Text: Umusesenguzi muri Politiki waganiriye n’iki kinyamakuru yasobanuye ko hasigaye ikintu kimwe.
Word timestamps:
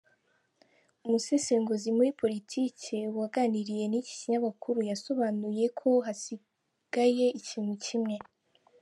Umusesenguzi 1.05 1.87
muri 1.97 2.11
Politiki 2.21 2.95
waganiriye 3.19 3.85
n’iki 3.87 4.13
kinyamakuru 4.19 4.79
yasobanuye 4.89 5.65
ko 5.79 5.89
hasigaye 6.05 7.25
ikintu 7.39 7.75
kimwe. 7.85 8.15